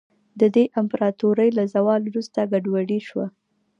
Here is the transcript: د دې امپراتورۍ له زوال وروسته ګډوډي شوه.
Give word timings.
د 0.39 0.41
دې 0.55 0.63
امپراتورۍ 0.79 1.49
له 1.57 1.63
زوال 1.73 2.01
وروسته 2.05 2.39
ګډوډي 2.51 2.99
شوه. 3.07 3.25